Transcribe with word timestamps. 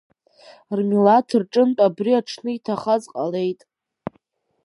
Рмилаҭ 0.77 1.27
рҿынтә 1.41 1.81
абри 1.87 2.11
аҽны 2.19 2.51
иҭахаз 2.55 3.03
ҟалеит. 3.13 3.59